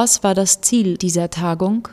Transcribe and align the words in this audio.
Was 0.00 0.22
war 0.22 0.36
das 0.36 0.60
Ziel 0.60 0.96
dieser 0.96 1.28
Tagung? 1.28 1.88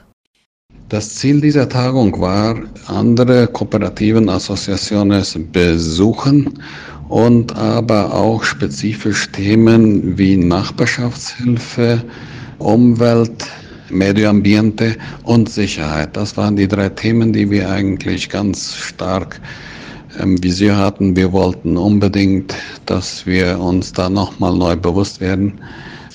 Das 0.89 1.15
Ziel 1.15 1.41
dieser 1.41 1.67
Tagung 1.67 2.21
war, 2.21 2.55
andere 2.85 3.47
kooperativen 3.47 4.29
Assoziationen 4.29 5.23
besuchen 5.51 6.61
und 7.09 7.55
aber 7.55 8.13
auch 8.13 8.43
spezifisch 8.43 9.31
Themen 9.31 10.15
wie 10.19 10.37
Nachbarschaftshilfe, 10.37 12.03
Umwelt, 12.59 13.47
Medio 13.89 14.29
Ambiente 14.29 14.97
und 15.23 15.49
Sicherheit. 15.49 16.15
Das 16.15 16.37
waren 16.37 16.55
die 16.55 16.67
drei 16.67 16.89
Themen, 16.89 17.33
die 17.33 17.49
wir 17.49 17.71
eigentlich 17.71 18.29
ganz 18.29 18.75
stark 18.75 19.41
im 20.21 20.43
Visier 20.43 20.77
hatten. 20.77 21.15
Wir 21.15 21.31
wollten 21.31 21.75
unbedingt, 21.75 22.53
dass 22.85 23.25
wir 23.25 23.59
uns 23.59 23.93
da 23.93 24.11
nochmal 24.11 24.55
neu 24.55 24.75
bewusst 24.75 25.19
werden, 25.21 25.59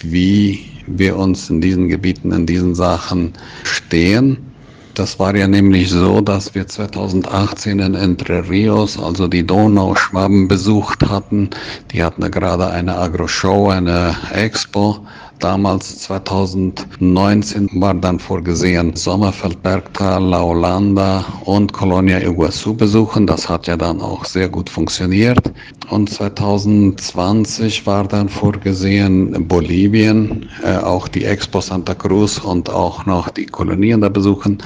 wie 0.04 0.69
wir 0.98 1.16
uns 1.16 1.50
in 1.50 1.60
diesen 1.60 1.88
Gebieten, 1.88 2.32
in 2.32 2.46
diesen 2.46 2.74
Sachen 2.74 3.32
stehen 3.64 4.50
das 4.94 5.18
war 5.18 5.34
ja 5.34 5.46
nämlich 5.46 5.88
so, 5.88 6.20
dass 6.20 6.54
wir 6.54 6.66
2018 6.66 7.78
in 7.78 7.94
Entre 7.94 8.48
Rios, 8.50 8.98
also 8.98 9.28
die 9.28 9.46
Donauschwaben, 9.46 10.48
besucht 10.48 11.08
hatten. 11.08 11.48
Die 11.92 12.02
hatten 12.02 12.28
gerade 12.30 12.68
eine 12.68 12.96
Agro-Show, 12.96 13.70
eine 13.70 14.16
Expo. 14.32 15.06
Damals 15.40 16.00
2019 16.00 17.70
war 17.80 17.94
dann 17.94 18.18
vorgesehen, 18.18 18.94
Sommerfeld, 18.94 19.62
Bergtal, 19.62 20.22
La 20.22 20.42
Holanda 20.42 21.24
und 21.46 21.72
Colonia 21.72 22.20
Iguazu 22.20 22.74
besuchen. 22.74 23.26
Das 23.26 23.48
hat 23.48 23.66
ja 23.66 23.78
dann 23.78 24.02
auch 24.02 24.26
sehr 24.26 24.50
gut 24.50 24.68
funktioniert. 24.68 25.50
Und 25.88 26.10
2020 26.10 27.86
war 27.86 28.06
dann 28.06 28.28
vorgesehen 28.28 29.48
Bolivien, 29.48 30.46
äh, 30.62 30.76
auch 30.76 31.08
die 31.08 31.24
Expo 31.24 31.62
Santa 31.62 31.94
Cruz 31.94 32.36
und 32.36 32.68
auch 32.68 33.06
noch 33.06 33.30
die 33.30 33.46
Kolonien 33.46 34.02
da 34.02 34.10
besuchen. 34.10 34.62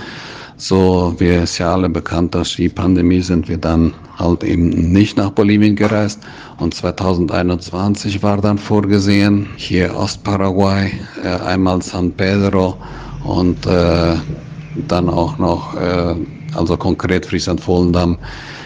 So 0.56 1.14
wie 1.18 1.30
es 1.30 1.58
ja 1.58 1.74
alle 1.74 1.88
bekannt, 1.88 2.34
durch 2.34 2.56
die 2.56 2.68
Pandemie 2.68 3.20
sind 3.20 3.48
wir 3.48 3.58
dann 3.58 3.92
halt 4.16 4.44
eben 4.44 4.68
nicht 4.68 5.16
nach 5.16 5.30
Bolivien 5.30 5.74
gereist. 5.74 6.20
Und 6.58 6.74
2021 6.74 8.22
war 8.22 8.40
dann 8.40 8.58
vorgesehen, 8.58 9.48
hier 9.56 9.94
Ostparaguay, 9.96 10.92
äh, 11.24 11.28
einmal 11.44 11.82
San 11.82 12.12
Pedro 12.12 12.76
und 13.24 13.66
äh, 13.66 14.14
dann 14.88 15.08
auch 15.08 15.38
noch, 15.38 15.74
äh, 15.74 16.14
also 16.54 16.76
konkret 16.76 17.26
Friesland-Volendam, 17.26 18.16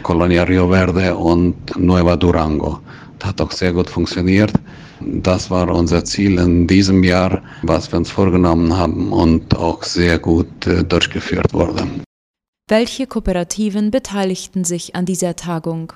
Colonia 0.03 0.43
Rio 0.43 0.69
Verde 0.69 1.17
und 1.17 1.55
Nueva 1.79 2.17
Durango. 2.17 2.81
Das 3.19 3.31
hat 3.31 3.41
auch 3.41 3.51
sehr 3.51 3.73
gut 3.73 3.89
funktioniert. 3.89 4.53
Das 5.01 5.51
war 5.51 5.69
unser 5.69 6.05
Ziel 6.05 6.39
in 6.39 6.67
diesem 6.67 7.05
Jahr, 7.05 7.43
was 7.63 7.91
wir 7.93 7.99
uns 7.99 8.11
vorgenommen 8.11 8.77
haben 8.77 9.13
und 9.13 9.57
auch 9.57 9.83
sehr 9.83 10.19
gut 10.19 10.67
äh, 10.67 10.85
durchgeführt 10.85 11.53
wurde. 11.53 11.87
Welche 12.69 13.07
Kooperativen 13.07 13.91
beteiligten 13.91 14.65
sich 14.65 14.95
an 14.95 15.07
dieser 15.07 15.37
Tagung? 15.37 15.93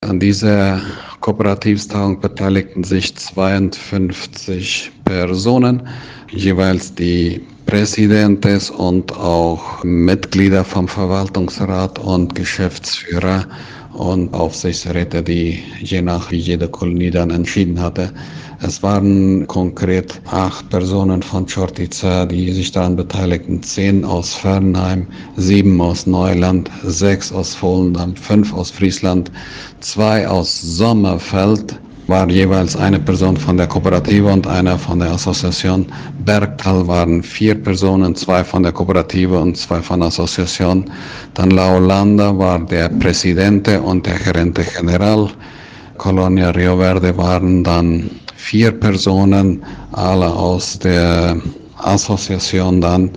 An 0.00 0.20
dieser 0.20 0.82
Kooperativstagung 1.20 2.20
beteiligten 2.20 2.84
sich 2.84 3.16
52 3.16 4.92
Personen, 5.04 5.88
jeweils 6.30 6.94
die 6.94 7.40
Präsidentes 7.64 8.68
und 8.68 9.16
auch 9.16 9.82
Mitglieder 9.82 10.64
vom 10.64 10.86
Verwaltungsrat 10.86 11.98
und 11.98 12.34
Geschäftsführer 12.34 13.46
und 13.94 14.34
Aufsichtsräte, 14.34 15.22
die 15.22 15.60
je 15.80 16.02
nach 16.02 16.30
wie 16.30 16.36
jede 16.36 16.68
Kolonie 16.68 17.10
dann 17.10 17.30
entschieden 17.30 17.80
hatte. 17.80 18.12
Es 18.60 18.82
waren 18.82 19.46
konkret 19.46 20.20
acht 20.30 20.68
Personen 20.70 21.22
von 21.22 21.46
Chortica, 21.46 22.24
die 22.26 22.52
sich 22.52 22.72
daran 22.72 22.96
beteiligten. 22.96 23.62
Zehn 23.62 24.04
aus 24.04 24.34
Fernheim, 24.34 25.06
sieben 25.36 25.80
aus 25.80 26.06
Neuland, 26.06 26.70
sechs 26.84 27.32
aus 27.32 27.54
Volendam, 27.54 28.16
fünf 28.16 28.52
aus 28.52 28.70
Friesland, 28.70 29.30
zwei 29.80 30.26
aus 30.28 30.60
Sommerfeld, 30.60 31.78
war 32.06 32.28
jeweils 32.28 32.76
eine 32.76 32.98
Person 32.98 33.36
von 33.36 33.56
der 33.56 33.66
Kooperative 33.66 34.30
und 34.30 34.46
einer 34.46 34.78
von 34.78 34.98
der 34.98 35.12
Assoziation. 35.12 35.86
Bergtal 36.24 36.86
waren 36.86 37.22
vier 37.22 37.54
Personen, 37.54 38.14
zwei 38.14 38.44
von 38.44 38.62
der 38.62 38.72
Kooperative 38.72 39.38
und 39.38 39.56
zwei 39.56 39.80
von 39.80 40.00
der 40.00 40.08
Assoziation. 40.08 40.90
Dann 41.34 41.50
Laolanda 41.50 42.36
war 42.36 42.58
der 42.58 42.88
Präsidente 42.90 43.80
und 43.80 44.04
der 44.06 44.18
Gerente 44.18 44.64
General. 44.76 45.30
Colonia 45.96 46.50
Rio 46.50 46.76
Verde 46.78 47.16
waren 47.16 47.64
dann 47.64 48.10
vier 48.36 48.72
Personen, 48.72 49.62
alle 49.92 50.26
aus 50.26 50.78
der 50.78 51.36
Assoziation 51.78 52.80
dann 52.80 53.10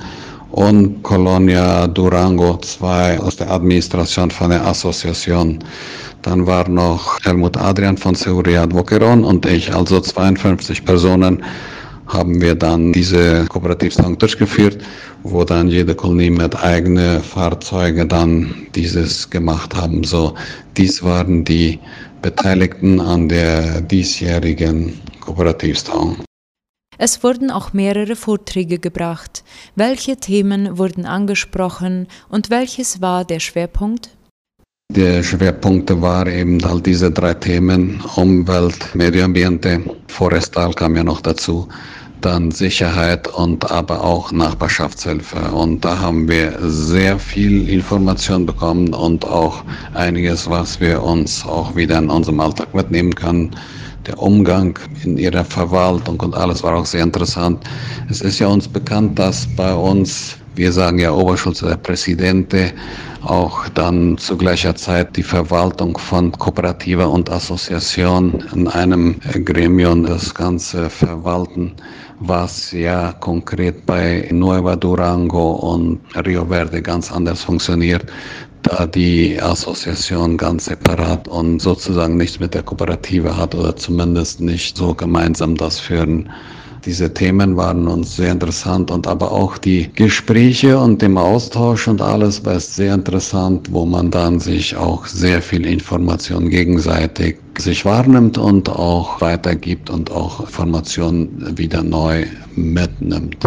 und 0.58 1.04
Colonia 1.04 1.86
Durango, 1.88 2.58
zwei 2.58 3.20
aus 3.20 3.36
der 3.36 3.52
Administration 3.52 4.32
von 4.32 4.50
der 4.50 4.66
Assoziation. 4.66 5.60
Dann 6.24 6.48
war 6.48 6.68
noch 6.68 7.20
Helmut 7.24 7.56
Adrian 7.58 7.96
von 7.96 8.16
Seguridad 8.16 8.70
Boqueron 8.72 9.24
und 9.24 9.46
ich, 9.46 9.72
also 9.72 10.02
52 10.02 10.84
Personen, 10.84 11.44
haben 12.08 12.42
wir 12.42 12.56
dann 12.56 12.92
diese 12.92 13.46
Kooperativtagung 13.46 14.18
durchgeführt, 14.18 14.80
wo 15.22 15.44
dann 15.44 15.68
jede 15.68 15.94
Kolonie 15.94 16.32
mit 16.32 16.56
eigenen 16.56 17.22
Fahrzeugen 17.22 18.10
dann 18.10 18.68
dieses 18.74 19.30
gemacht 19.30 19.76
haben. 19.76 20.04
So, 20.04 20.34
dies 20.76 21.04
waren 21.04 21.44
die 21.44 21.78
Beteiligten 22.24 23.00
an 23.00 23.30
der 23.30 23.82
diesjährigen 23.82 25.00
Kooperativtagung. 25.20 26.27
Es 26.98 27.24
wurden 27.24 27.52
auch 27.52 27.74
mehrere 27.74 28.16
Vorträge 28.16 28.80
gebracht. 28.80 29.44
Welche 29.76 30.18
Themen 30.18 30.78
wurden 30.78 31.06
angesprochen 31.06 32.08
und 32.30 32.50
welches 32.50 33.02
war 33.02 33.24
der 33.24 33.40
Schwerpunkt? 33.40 34.10
Die 34.90 35.22
Schwerpunkte 35.22 36.02
waren 36.02 36.32
eben 36.32 36.64
halt 36.64 36.86
diese 36.86 37.12
drei 37.12 37.34
Themen, 37.34 38.02
Umwelt, 38.16 38.96
Medio 38.96 39.26
Ambiente, 39.26 39.82
Forestal 40.08 40.74
kam 40.74 40.96
ja 40.96 41.04
noch 41.04 41.20
dazu, 41.22 41.68
dann 42.22 42.52
Sicherheit 42.52 43.28
und 43.28 43.70
aber 43.70 44.04
auch 44.04 44.32
Nachbarschaftshilfe. 44.32 45.52
Und 45.52 45.84
da 45.84 46.00
haben 46.00 46.28
wir 46.28 46.58
sehr 46.62 47.20
viel 47.20 47.70
Information 47.70 48.46
bekommen 48.46 48.94
und 48.94 49.26
auch 49.26 49.64
einiges, 49.94 50.50
was 50.50 50.80
wir 50.80 51.04
uns 51.04 51.46
auch 51.46 51.76
wieder 51.76 52.00
in 52.00 52.10
unserem 52.10 52.40
Alltag 52.40 52.74
mitnehmen 52.74 53.14
können. 53.14 53.56
Der 54.08 54.18
Umgang 54.22 54.80
in 55.04 55.18
ihrer 55.18 55.44
Verwaltung 55.44 56.18
und 56.22 56.34
alles 56.34 56.64
war 56.64 56.76
auch 56.76 56.86
sehr 56.86 57.04
interessant. 57.04 57.62
Es 58.10 58.22
ist 58.22 58.40
ja 58.40 58.48
uns 58.48 58.66
bekannt, 58.66 59.20
dass 59.20 59.46
bei 59.58 59.74
uns, 59.74 60.38
wir 60.56 60.72
sagen 60.72 61.00
ja 61.00 61.12
Oberschutz 61.12 61.60
der 61.60 61.76
Präsidente, 61.76 62.72
auch 63.24 63.68
dann 63.70 64.18
zu 64.18 64.38
gleicher 64.38 64.74
Zeit 64.76 65.18
die 65.18 65.24
Verwaltung 65.24 65.98
von 65.98 66.32
Kooperative 66.32 67.06
und 67.06 67.30
Assoziation 67.30 68.42
in 68.56 68.70
einem 68.70 69.20
Gremium 69.44 70.06
das 70.06 70.34
Ganze 70.34 70.90
verwalten, 70.90 71.74
was 72.22 72.72
ja 72.72 73.12
konkret 73.20 73.86
bei 73.86 74.28
Nueva 74.32 74.78
Durango 74.78 75.52
und 75.52 76.00
Rio 76.26 76.46
Verde 76.46 76.82
ganz 76.82 77.12
anders 77.12 77.44
funktioniert, 77.44 78.06
da 78.64 78.86
die 78.86 79.42
Assoziation 79.42 80.38
ganz 80.38 80.66
separat 80.66 81.28
und 81.28 81.60
sozusagen 81.60 82.18
nichts 82.18 82.40
mit 82.40 82.54
der 82.54 82.64
Kooperative 82.64 83.36
hat 83.36 83.56
oder 83.56 83.76
zumindest 83.76 84.42
nicht 84.42 84.78
so 84.78 84.94
gemeinsam 84.94 85.56
das 85.56 85.80
führen 85.80 86.30
diese 86.88 87.14
Themen 87.14 87.58
waren 87.58 87.86
uns 87.90 88.16
sehr 88.16 88.32
interessant 88.32 88.92
und 88.92 89.08
aber 89.08 89.34
auch 89.34 89.58
die 89.58 89.92
Gespräche 89.94 90.80
und 90.80 91.02
dem 91.02 91.18
Austausch 91.18 91.90
und 91.90 92.02
alles 92.02 92.46
war 92.46 92.58
sehr 92.62 92.94
interessant, 92.94 93.68
wo 93.74 93.86
man 93.86 94.10
dann 94.10 94.40
sich 94.40 94.78
auch 94.78 95.06
sehr 95.06 95.42
viel 95.42 95.66
Information 95.66 96.50
gegenseitig 96.50 97.40
sich 97.58 97.84
wahrnimmt 97.84 98.38
und 98.38 98.70
auch 98.70 99.20
weitergibt 99.20 99.90
und 99.90 100.12
auch 100.12 100.40
Informationen 100.40 101.58
wieder 101.58 101.84
neu 101.84 102.26
mitnimmt. 102.56 103.38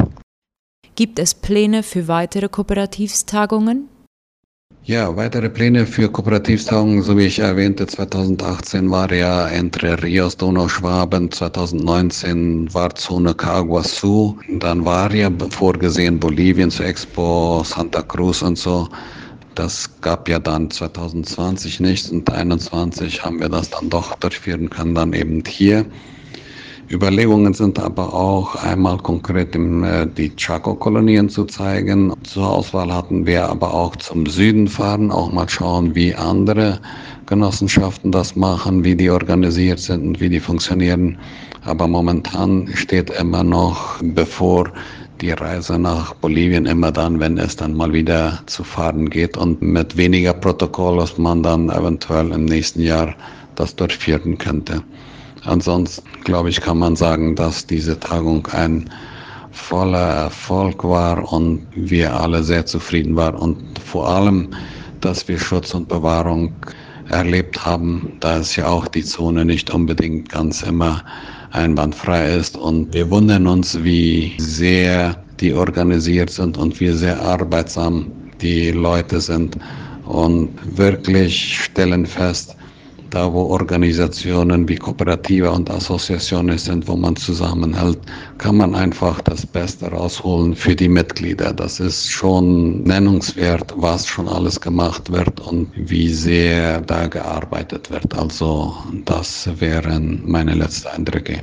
Gibt 0.95 1.19
es 1.19 1.33
Pläne 1.33 1.83
für 1.83 2.09
weitere 2.09 2.51
Kooperativstagungen? 2.51 3.89
Ja, 4.85 5.15
weitere 5.15 5.51
Pläne 5.51 5.87
für 5.87 6.11
Kooperativtagungen, 6.11 7.03
so 7.03 7.17
wie 7.17 7.27
ich 7.27 7.39
erwähnte, 7.39 7.87
2018 7.87 8.91
war 8.91 9.13
ja 9.13 9.47
Entre 9.49 10.03
Rios, 10.03 10.39
Donauschwaben, 10.39 11.31
2019 11.31 12.73
war 12.73 12.95
Zone 12.95 13.35
Caguasu, 13.35 14.39
dann 14.49 14.85
war 14.87 15.15
ja 15.15 15.31
vorgesehen 15.51 16.19
Bolivien 16.19 16.71
zur 16.71 16.87
Expo, 16.87 17.63
Santa 17.63 18.01
Cruz 18.03 18.41
und 18.41 18.57
so. 18.57 18.89
Das 19.55 20.01
gab 20.01 20.29
ja 20.31 20.39
dann 20.39 20.71
2020 20.71 21.81
nichts 21.81 22.11
und 22.11 22.27
2021 22.27 23.23
haben 23.23 23.39
wir 23.39 23.51
das 23.51 23.69
dann 23.69 23.91
doch 23.91 24.17
durchführen 24.17 24.71
können, 24.71 24.95
dann 24.95 25.13
eben 25.13 25.43
hier. 25.47 25.85
Überlegungen 26.93 27.55
sind 27.55 27.79
aber 27.79 28.13
auch 28.13 28.57
einmal 28.57 28.99
konkret 28.99 29.55
im, 29.55 29.85
äh, 29.85 30.09
die 30.09 30.35
Chaco-Kolonien 30.35 31.29
zu 31.29 31.45
zeigen. 31.45 32.13
Zur 32.25 32.51
Auswahl 32.51 32.93
hatten 32.93 33.25
wir 33.27 33.49
aber 33.49 33.73
auch 33.73 33.95
zum 33.95 34.27
Süden 34.27 34.67
fahren, 34.67 35.13
auch 35.13 35.31
mal 35.31 35.49
schauen, 35.49 35.95
wie 35.95 36.13
andere 36.17 36.81
Genossenschaften 37.27 38.11
das 38.11 38.35
machen, 38.35 38.83
wie 38.83 38.97
die 38.97 39.09
organisiert 39.09 39.79
sind 39.79 40.05
und 40.05 40.21
wie 40.21 40.29
die 40.29 40.41
funktionieren. 40.41 41.17
Aber 41.65 41.87
momentan 41.87 42.69
steht 42.75 43.11
immer 43.11 43.45
noch 43.45 44.01
bevor 44.03 44.73
die 45.21 45.31
Reise 45.31 45.79
nach 45.79 46.15
Bolivien 46.15 46.67
immer 46.67 46.91
dann, 46.91 47.21
wenn 47.21 47.39
es 47.39 47.55
dann 47.55 47.77
mal 47.77 47.93
wieder 47.93 48.41
zu 48.47 48.65
fahren 48.65 49.09
geht 49.09 49.37
und 49.37 49.63
mit 49.63 49.97
weniger 49.97 50.33
Protokoll, 50.33 50.97
was 50.97 51.17
man 51.19 51.45
dann 51.45 51.71
eventuell 51.71 52.33
im 52.33 52.47
nächsten 52.47 52.81
Jahr 52.81 53.15
das 53.55 53.77
durchführen 53.77 54.39
könnte. 54.39 54.83
Ansonsten, 55.45 56.07
glaube 56.25 56.51
ich, 56.51 56.61
kann 56.61 56.79
man 56.79 56.97
sagen, 56.97 57.35
dass 57.35 57.67
diese 57.67 57.99
Tagung 57.99 58.47
ein 58.49 58.91
voller 59.53 59.99
Erfolg 59.99 60.85
war 60.85 61.33
und 61.33 61.67
wir 61.75 62.15
alle 62.15 62.43
sehr 62.43 62.67
zufrieden 62.67 63.17
waren 63.17 63.35
und 63.35 63.79
vor 63.79 64.09
allem, 64.09 64.49
dass 65.01 65.27
wir 65.29 65.39
Schutz 65.39 65.75
und 65.75 65.89
Bewahrung 65.89 66.53
erlebt 67.09 67.65
haben, 67.65 68.13
da 68.21 68.39
es 68.39 68.55
ja 68.57 68.69
auch 68.69 68.87
die 68.87 69.05
Zone 69.05 69.45
nicht 69.45 69.71
unbedingt 69.71 70.29
ganz 70.29 70.63
immer 70.63 71.03
einwandfrei 71.51 72.35
ist. 72.37 72.57
Und 72.57 72.93
wir 72.95 73.11
wundern 73.11 73.47
uns, 73.47 73.83
wie 73.83 74.35
sehr 74.39 75.17
die 75.41 75.53
organisiert 75.53 76.31
sind 76.31 76.57
und 76.57 76.79
wie 76.81 76.93
sehr 76.93 77.21
arbeitsam 77.21 78.13
die 78.41 78.71
Leute 78.71 79.21
sind 79.21 79.57
und 80.05 80.51
wirklich 80.77 81.59
stellen 81.65 82.07
fest, 82.07 82.57
da 83.11 83.33
wo 83.33 83.43
Organisationen 83.43 84.69
wie 84.69 84.77
Kooperative 84.77 85.51
und 85.51 85.71
Assoziationen 85.71 86.59
sind, 86.59 86.89
wo 86.89 86.97
man 86.97 87.17
zusammenhält, 87.17 87.99
kann 88.39 88.57
man 88.57 88.75
einfach 88.75 89.21
das 89.21 89.45
Beste 89.45 89.89
rausholen 89.91 90.55
für 90.55 90.75
die 90.75 90.89
Mitglieder. 90.89 91.53
Das 91.53 91.81
ist 91.81 92.09
schon 92.11 92.83
nennungswert, 92.85 93.75
was 93.77 94.07
schon 94.07 94.29
alles 94.29 94.61
gemacht 94.61 95.11
wird 95.11 95.41
und 95.41 95.69
wie 95.75 96.09
sehr 96.09 96.81
da 96.81 97.07
gearbeitet 97.07 97.91
wird. 97.91 98.17
Also 98.17 98.75
das 99.05 99.49
wären 99.59 100.23
meine 100.25 100.55
letzten 100.55 100.89
Eindrücke. 100.89 101.41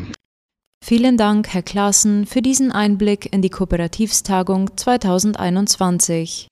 Vielen 0.83 1.17
Dank, 1.17 1.49
Herr 1.49 1.63
Klaassen, 1.63 2.25
für 2.25 2.41
diesen 2.41 2.71
Einblick 2.71 3.33
in 3.33 3.41
die 3.41 3.49
Kooperativstagung 3.49 4.77
2021. 4.77 6.47